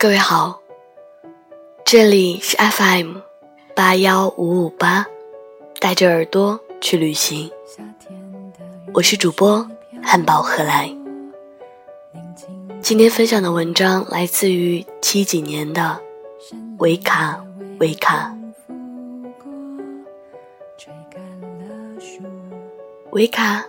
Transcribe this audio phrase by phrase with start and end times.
[0.00, 0.62] 各位好，
[1.84, 3.18] 这里是 FM
[3.76, 5.06] 八幺五五八，
[5.78, 7.50] 带着耳朵去旅行。
[8.94, 9.68] 我是主播
[10.02, 10.90] 汉堡何来。
[12.80, 16.00] 今天分享的文章来自于七几年的
[16.78, 17.44] 维卡
[17.78, 18.34] 维卡。
[23.10, 23.66] 维卡，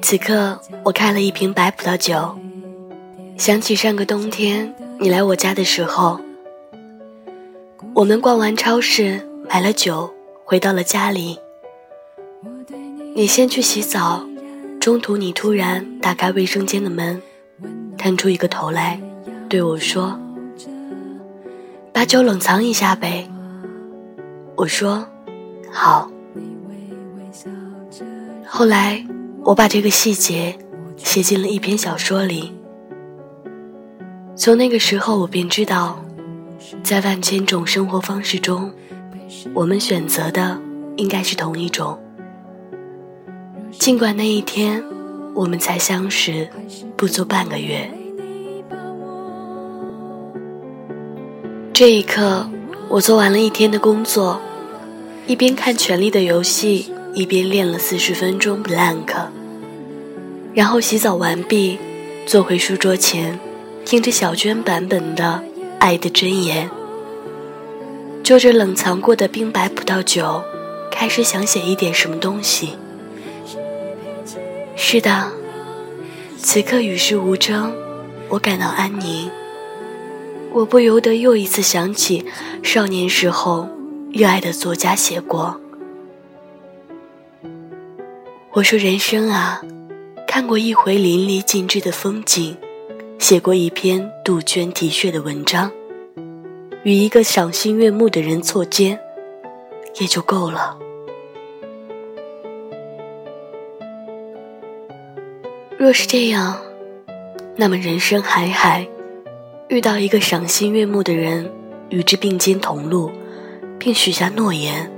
[0.00, 2.38] 此刻我开了一瓶白葡萄酒，
[3.36, 4.72] 想起上个冬天。
[5.00, 6.20] 你来我家的时候，
[7.94, 10.12] 我们逛完超市买了酒，
[10.44, 11.38] 回到了家里。
[13.14, 14.24] 你先去洗澡，
[14.80, 17.20] 中途你突然打开卫生间的门，
[17.98, 19.00] 探出一个头来，
[19.48, 20.18] 对我说
[21.92, 23.28] ：“把酒冷藏一下呗。”
[24.56, 25.06] 我说
[25.70, 26.10] ：“好。”
[28.46, 29.04] 后来
[29.42, 30.56] 我把这个细节
[30.96, 32.52] 写进了一篇小说里。
[34.36, 36.04] 从那个时候，我便知道，
[36.82, 38.68] 在万千种生活方式中，
[39.54, 40.60] 我们选择的
[40.96, 41.96] 应该是同一种。
[43.70, 44.82] 尽管那一天
[45.34, 46.48] 我们才相识
[46.96, 47.88] 不足半个月，
[51.72, 52.48] 这一刻，
[52.88, 54.40] 我做完了一天的工作，
[55.28, 59.14] 一边看《权力的游戏》，一边练了四十分钟 blank，
[60.52, 61.78] 然后洗澡完毕，
[62.26, 63.38] 坐回书桌前。
[63.84, 65.42] 听着小娟版本的
[65.78, 66.68] 《爱的箴言》，
[68.22, 70.42] 就着冷藏过的冰白葡萄酒，
[70.90, 72.78] 开始想写一点什么东西。
[74.74, 75.30] 是的，
[76.38, 77.72] 此刻与世无争，
[78.30, 79.30] 我感到安宁。
[80.50, 82.24] 我不由得又一次想起
[82.62, 83.68] 少年时候
[84.12, 85.60] 热爱的作家写过
[88.52, 89.60] ：“我说人生啊，
[90.26, 92.56] 看过一回淋漓尽致的风景。”
[93.26, 95.72] 写过一篇杜鹃啼血的文章，
[96.82, 99.00] 与一个赏心悦目的人错肩，
[99.98, 100.76] 也就够了。
[105.78, 106.60] 若是这样，
[107.56, 108.86] 那么人生海海，
[109.68, 111.50] 遇到一个赏心悦目的人，
[111.88, 113.10] 与之并肩同路，
[113.78, 114.92] 并许下诺言，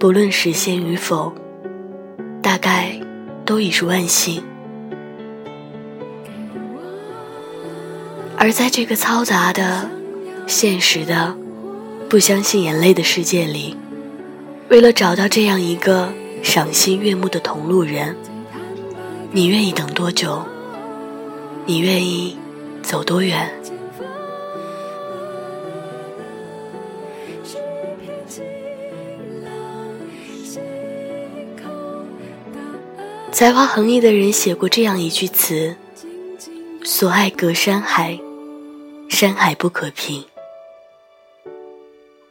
[0.00, 1.30] 不论实现与否，
[2.40, 2.98] 大概
[3.44, 4.42] 都已是万幸。
[8.36, 9.88] 而在这个嘈杂的、
[10.46, 11.34] 现实的、
[12.08, 13.76] 不相信眼泪的世界里，
[14.68, 16.12] 为了找到这样一个
[16.42, 18.14] 赏心悦目的同路人，
[19.32, 20.42] 你愿意等多久？
[21.64, 22.36] 你愿意
[22.82, 23.50] 走多远？
[33.32, 35.74] 才华横溢的人写过这样一句词
[36.86, 38.20] ：“所爱隔山海。”
[39.08, 40.22] 山海不可平。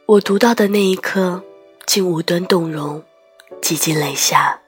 [0.06, 1.41] 我读到的那一刻，
[1.88, 3.02] 竟无端动容，
[3.62, 4.59] 几近泪下。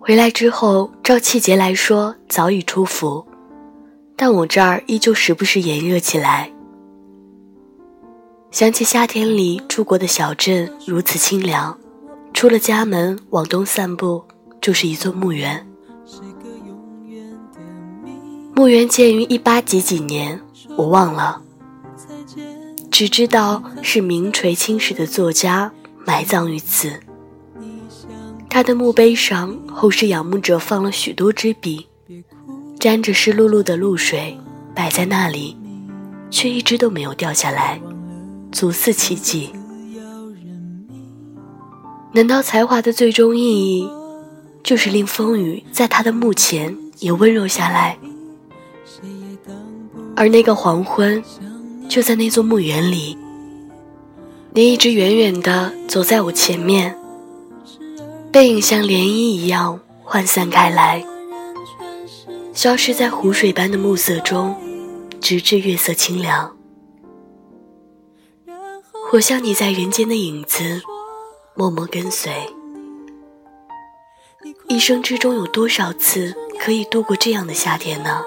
[0.00, 3.26] 回来之后，照气节来说早已出伏，
[4.16, 6.50] 但我这儿依旧时不时炎热起来。
[8.50, 11.78] 想起夏天里住过的小镇如此清凉，
[12.32, 14.24] 出了家门往东散步，
[14.62, 15.66] 就是一座墓园。
[18.56, 20.40] 墓园建于一八几几年，
[20.78, 21.42] 我忘了，
[22.90, 25.70] 只知道是名垂青史的作家
[26.06, 26.98] 埋葬于此。
[28.48, 31.86] 他的墓碑上，后世仰慕者放了许多支笔，
[32.80, 34.40] 沾着湿漉漉的露水，
[34.74, 35.54] 摆在那里，
[36.30, 37.78] 却一只都没有掉下来，
[38.50, 39.50] 足似奇迹。
[42.12, 43.86] 难道才华的最终意义，
[44.62, 47.98] 就是令风雨在他的墓前也温柔下来？
[50.14, 51.22] 而那个黄昏，
[51.88, 53.16] 就在那座墓园里。
[54.52, 56.98] 你一直远远地走在我前面，
[58.32, 61.04] 背影像涟漪一样涣散开来，
[62.54, 64.56] 消失在湖水般的暮色中，
[65.20, 66.56] 直至月色清凉。
[69.12, 70.80] 我像你在人间的影子，
[71.54, 72.32] 默默跟随。
[74.68, 78.22] 一生之中有多少次可以度过这样的夏天呢？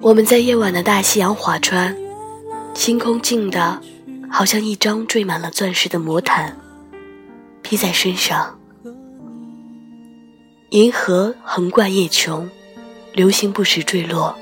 [0.00, 1.96] 我们在夜晚的大西洋划船，
[2.74, 3.80] 星空静的，
[4.30, 6.56] 好像一张缀满了钻石的魔毯，
[7.62, 8.58] 披在身上。
[10.70, 12.46] 银河横贯夜穹，
[13.12, 14.36] 流星不时坠落。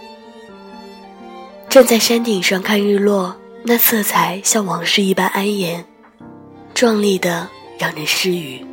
[1.69, 5.84] 站在山顶上看日落，那色彩像往事一般安颜，
[6.75, 8.64] 壮丽的让人失语。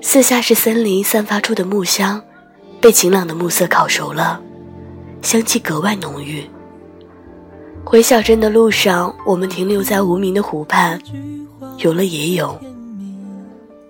[0.00, 2.22] 四下是森林散发出的木香。
[2.80, 4.40] 被晴朗的暮色烤熟了，
[5.22, 6.44] 香气格外浓郁。
[7.84, 11.00] 回小镇的路上，我们停留在无名的湖畔，
[11.78, 12.58] 游了野泳。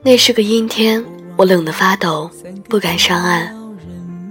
[0.03, 1.05] 那是个阴天，
[1.37, 2.31] 我冷得发抖，
[2.69, 3.55] 不敢上岸，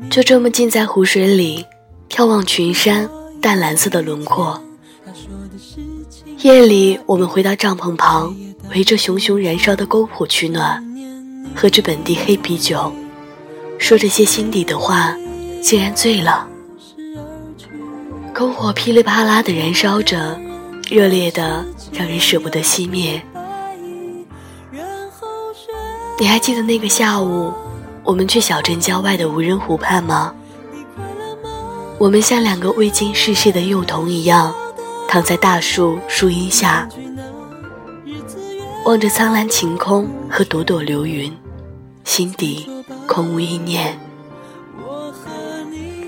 [0.09, 1.65] 就这么浸在湖水里，
[2.09, 3.07] 眺望群山
[3.41, 4.59] 淡蓝色的轮廓。
[6.41, 8.35] 夜里，我们回到帐篷旁，
[8.71, 10.83] 围着熊熊燃烧的篝火取暖，
[11.55, 12.91] 喝着本地黑啤酒。
[13.77, 15.15] 说着些心底的话，
[15.61, 16.47] 竟然醉了。
[18.39, 20.39] 篝火噼里啪啦的燃烧着，
[20.89, 23.21] 热烈的让人舍不得熄灭。
[26.17, 27.51] 你还记得那个下午，
[28.01, 30.33] 我们去小镇郊外的无人湖畔吗？
[31.97, 34.55] 我们像两个未经世事的幼童一样，
[35.05, 36.87] 躺在大树树荫下，
[38.85, 41.29] 望着苍蓝晴空和朵朵流云，
[42.05, 42.69] 心底。
[43.05, 43.99] 空无一念，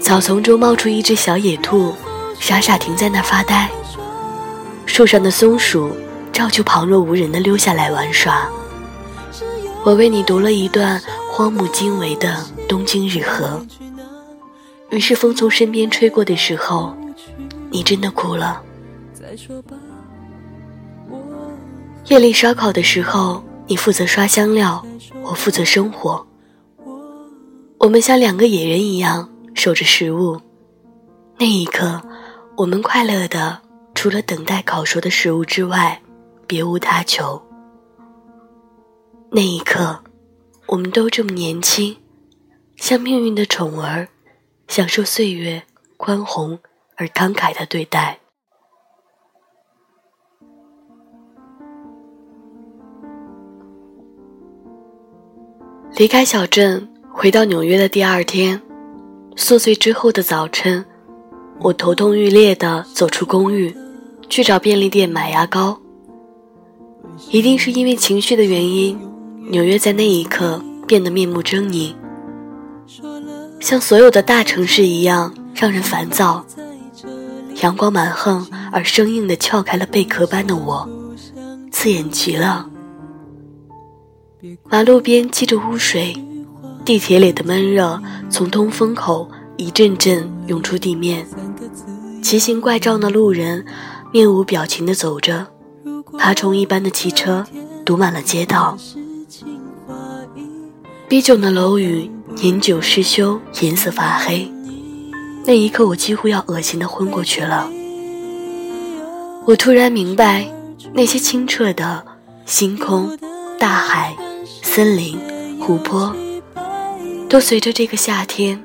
[0.02, 1.94] 草丛中冒出一只小野兔，
[2.42, 3.70] 傻傻停在那发呆。
[4.88, 5.96] 树上的松鼠
[6.34, 8.50] 照旧旁若无人的溜下来玩耍。
[9.86, 11.00] 我为你读了一段
[11.32, 12.34] 荒木经惟的
[12.68, 13.46] 《东京日和》，
[14.90, 16.94] 于是风从身边吹过的时候，
[17.70, 18.62] 你真的哭了。
[22.06, 24.84] 夜里烧烤的时候，你负责刷香料，
[25.22, 26.26] 我负责生火。
[27.78, 30.40] 我们像两个野人一样守着食物，
[31.40, 32.02] 那一刻，
[32.58, 33.62] 我们快乐的
[33.96, 36.02] 除了等待烤熟的食物之外，
[36.46, 37.42] 别无他求。
[39.32, 40.04] 那一刻，
[40.68, 41.98] 我们都这么年轻，
[42.76, 44.08] 像命运的宠儿，
[44.68, 45.64] 享受岁月
[45.98, 46.60] 宽宏
[46.96, 48.20] 而慷慨的对待。
[55.96, 56.88] 离开小镇。
[57.14, 58.60] 回到纽约的第二天，
[59.36, 60.84] 宿醉之后的早晨，
[61.64, 63.76] 我头痛欲裂地走出公寓，
[64.30, 65.80] 去找便利店买牙膏。
[67.30, 69.00] 一定是因为情绪的原因，
[69.50, 71.94] 纽约在那一刻变得面目狰狞，
[73.60, 76.44] 像所有的大城市一样让人烦躁。
[77.62, 80.90] 阳光蛮横而生硬地撬开了贝壳般的我，
[81.72, 82.68] 刺眼极了。
[84.64, 86.16] 马路边积着污水。
[86.84, 91.26] 地铁里的闷热从通风口一阵阵涌出地面，
[92.24, 93.66] 奇形怪状的路人
[94.12, 95.48] 面无表情地走着，
[96.18, 97.46] 爬虫一般的汽车
[97.86, 98.78] 堵满了街道，
[101.08, 104.52] 逼窘的楼宇年久失修，颜色发黑。
[105.46, 107.70] 那一刻，我几乎要恶心地昏过去了。
[109.46, 110.48] 我突然明白，
[110.94, 112.06] 那些清澈的
[112.46, 113.18] 星空、
[113.60, 114.16] 大海、
[114.64, 115.20] 森林、
[115.60, 116.16] 湖泊。
[117.28, 118.62] 都随着这个夏天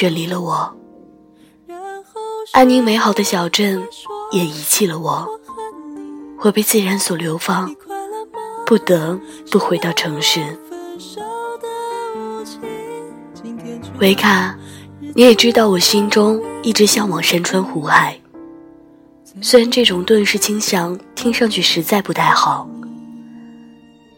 [0.00, 0.76] 远离了我，
[2.52, 3.86] 安宁美好的小镇
[4.32, 5.28] 也遗弃了我，
[6.40, 7.72] 我被自然所流放，
[8.66, 9.18] 不得
[9.50, 10.40] 不回到城市。
[14.00, 14.58] 维卡，
[15.14, 18.18] 你也知道我心中一直向往山川湖海，
[19.40, 22.68] 虽然这种遁世倾向听上去实在不太好，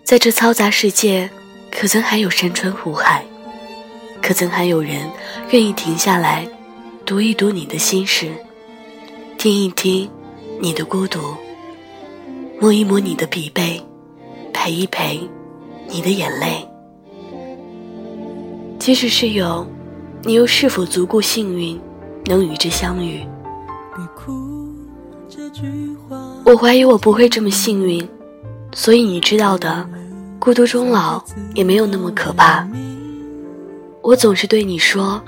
[0.05, 1.29] 在这嘈杂世界，
[1.71, 3.27] 可曾还有山川湖海？
[4.27, 5.09] 可曾还有人
[5.51, 6.45] 愿意停下来，
[7.05, 8.29] 读一读你的心事，
[9.39, 10.11] 听一听
[10.61, 11.21] 你的孤独，
[12.61, 13.81] 摸一摸你的疲惫，
[14.53, 15.21] 陪一陪
[15.89, 16.69] 你的眼泪？
[18.81, 19.65] 即使是有，
[20.25, 21.81] 你又是否足够幸运，
[22.25, 23.25] 能与之相遇？
[26.45, 28.05] 我怀疑我不会这么幸运，
[28.75, 29.89] 所以你知道的，
[30.41, 31.23] 孤独终老
[31.55, 32.69] 也没有那么可怕。
[34.07, 35.21] 我总是对你说，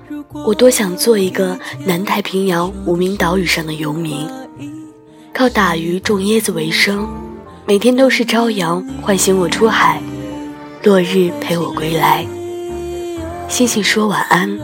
[0.46, 4.24] 我多想做一个南太平洋无名岛屿上的游民，
[5.34, 7.04] 靠打鱼种椰子为生，
[7.66, 10.00] 每天都是朝阳唤醒我出海，
[10.84, 12.24] 落日陪我归来。
[13.48, 14.56] 星星说晚安，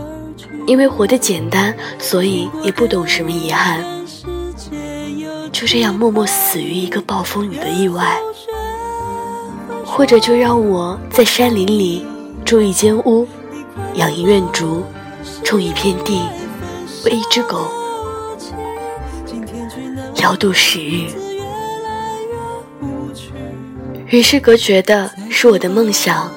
[0.65, 3.81] 因为活得简单，所以也不懂什么遗憾。
[5.51, 8.17] 就这样默默死于一个暴风雨的意外，
[9.85, 12.07] 或者就让我在山林里
[12.45, 13.27] 住一间屋。
[13.95, 14.85] 养一院竹，
[15.43, 16.23] 种一片地，
[17.05, 17.71] 喂一只狗，
[20.17, 21.07] 聊度时日。
[24.09, 26.31] 与世隔绝的是我的梦想，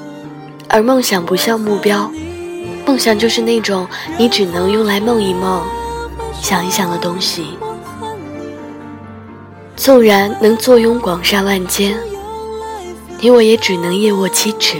[0.67, 2.11] 而梦想不像目标，
[2.85, 5.61] 梦想就是那种你只能用来梦一梦、
[6.41, 7.57] 想一想的东西。
[9.75, 11.95] 纵然能坐拥广厦万间，
[13.19, 14.77] 你我也只能夜卧七尺。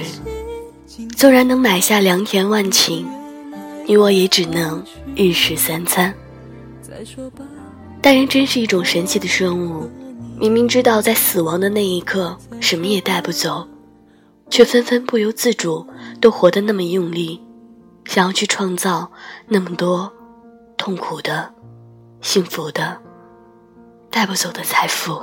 [1.18, 3.04] 纵然能买下良田万顷，
[3.88, 4.84] 你我也只能
[5.16, 6.14] 日食三餐。
[8.00, 9.90] 但人真是一种神奇的生物，
[10.40, 13.68] 明明知道在死亡的那一刻什么也带不走，
[14.52, 15.84] 却纷纷不由自主
[16.22, 17.42] 都活得那么用力，
[18.06, 19.12] 想要去创造
[19.48, 20.14] 那么多
[20.78, 21.52] 痛苦的、
[22.22, 22.96] 幸福的、
[24.12, 25.20] 带不走的财富。